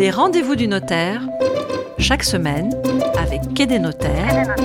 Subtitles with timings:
[0.00, 1.28] Les rendez-vous du notaire,
[1.98, 2.72] chaque semaine,
[3.18, 4.56] avec Quai des notaires,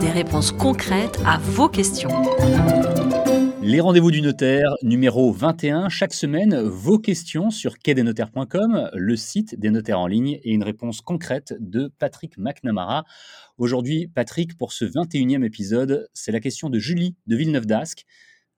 [0.00, 2.08] des réponses concrètes à vos questions.
[3.60, 9.68] Les rendez-vous du notaire, numéro 21, chaque semaine, vos questions sur quai-des-notaires.com, le site des
[9.68, 13.04] notaires en ligne, et une réponse concrète de Patrick McNamara.
[13.58, 18.06] Aujourd'hui, Patrick, pour ce 21e épisode, c'est la question de Julie de Villeneuve d'Ascq.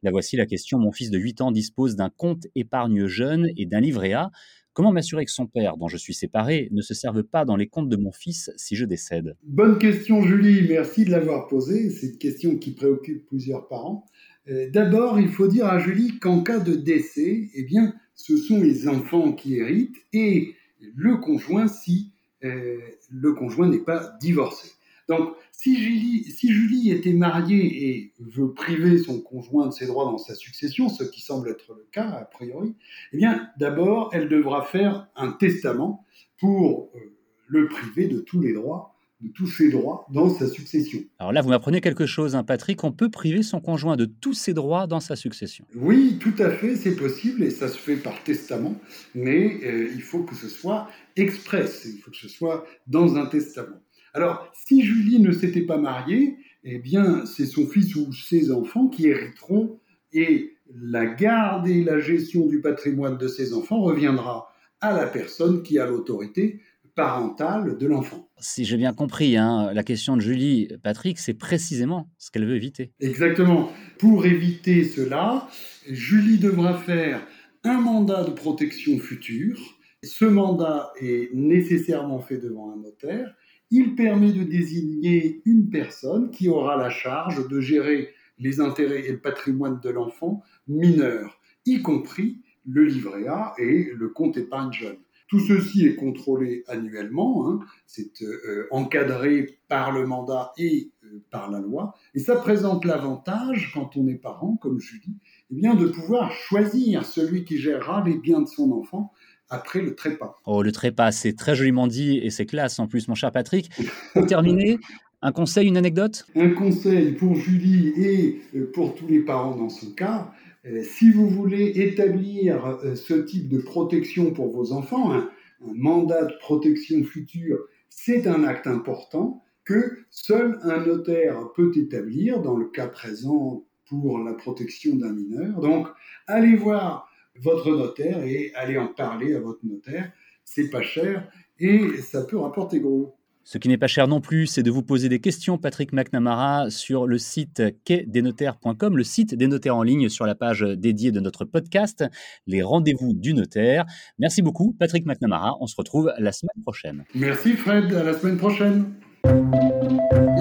[0.04, 0.78] La voici la question.
[0.78, 4.30] Mon fils de 8 ans dispose d'un compte épargne jeune et d'un livret A.
[4.78, 7.66] Comment m'assurer que son père, dont je suis séparé, ne se serve pas dans les
[7.66, 9.34] comptes de mon fils si je décède?
[9.42, 10.68] Bonne question, Julie.
[10.68, 11.90] Merci de l'avoir posée.
[11.90, 14.06] C'est une question qui préoccupe plusieurs parents.
[14.48, 18.60] Euh, d'abord, il faut dire à Julie qu'en cas de décès, eh bien, ce sont
[18.60, 20.54] les enfants qui héritent et
[20.94, 22.12] le conjoint si
[22.44, 22.78] euh,
[23.10, 24.68] le conjoint n'est pas divorcé.
[25.08, 30.04] Donc, si Julie, si Julie était mariée et veut priver son conjoint de ses droits
[30.04, 32.74] dans sa succession, ce qui semble être le cas a priori,
[33.12, 36.04] eh bien, d'abord, elle devra faire un testament
[36.38, 36.98] pour euh,
[37.46, 41.00] le priver de tous les droits de tous ses droits dans sa succession.
[41.18, 42.84] Alors là, vous m'apprenez quelque chose, hein, Patrick.
[42.84, 45.64] On peut priver son conjoint de tous ses droits dans sa succession.
[45.74, 48.76] Oui, tout à fait, c'est possible et ça se fait par testament,
[49.14, 53.26] mais euh, il faut que ce soit express, il faut que ce soit dans un
[53.26, 53.80] testament.
[54.18, 58.88] Alors, si Julie ne s'était pas mariée, eh bien, c'est son fils ou ses enfants
[58.88, 59.78] qui hériteront
[60.12, 65.62] et la garde et la gestion du patrimoine de ses enfants reviendra à la personne
[65.62, 66.60] qui a l'autorité
[66.96, 68.28] parentale de l'enfant.
[68.40, 72.56] Si j'ai bien compris, hein, la question de Julie, Patrick, c'est précisément ce qu'elle veut
[72.56, 72.90] éviter.
[72.98, 73.70] Exactement.
[74.00, 75.46] Pour éviter cela,
[75.88, 77.24] Julie devra faire
[77.62, 79.60] un mandat de protection future.
[80.02, 83.32] Ce mandat est nécessairement fait devant un notaire
[83.70, 89.12] il permet de désigner une personne qui aura la charge de gérer les intérêts et
[89.12, 94.98] le patrimoine de l'enfant mineur, y compris le livret A et le compte épargne jeune.
[95.28, 97.60] Tout ceci est contrôlé annuellement, hein.
[97.86, 103.72] c'est euh, encadré par le mandat et euh, par la loi, et ça présente l'avantage,
[103.74, 105.18] quand on est parent, comme Julie,
[105.50, 109.12] eh bien, de pouvoir choisir celui qui gérera les biens de son enfant
[109.50, 110.36] après le trépas.
[110.46, 113.70] Oh, le trépas, c'est très joliment dit et c'est classe en plus, mon cher Patrick.
[114.12, 114.78] Pour terminer,
[115.22, 116.26] un conseil, une anecdote?
[116.36, 120.30] Un conseil pour Julie et euh, pour tous les parents dans son cas.
[120.66, 125.28] Euh, si vous voulez établir euh, ce type de protection pour vos enfants, un,
[125.66, 132.40] un mandat de protection future, c'est un acte important que seul un notaire peut établir
[132.40, 135.60] dans le cas présent pour la protection d'un mineur.
[135.60, 135.88] Donc,
[136.26, 137.07] allez voir
[137.40, 140.10] votre notaire et allez en parler à votre notaire.
[140.44, 141.28] C'est pas cher
[141.58, 143.14] et ça peut rapporter gros.
[143.50, 146.68] Ce qui n'est pas cher non plus, c'est de vous poser des questions, Patrick McNamara,
[146.68, 151.20] sur le site quai-des-notaires.com, le site des notaires en ligne sur la page dédiée de
[151.20, 152.04] notre podcast,
[152.46, 153.86] Les rendez-vous du notaire.
[154.18, 155.56] Merci beaucoup, Patrick McNamara.
[155.60, 157.04] On se retrouve la semaine prochaine.
[157.14, 157.90] Merci, Fred.
[157.94, 158.92] À la semaine prochaine.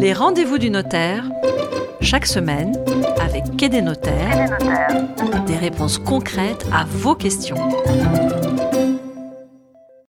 [0.01, 1.31] Les rendez-vous du notaire,
[2.01, 2.73] chaque semaine,
[3.19, 4.57] avec Quai des notaires,
[5.45, 7.57] des réponses concrètes à vos questions.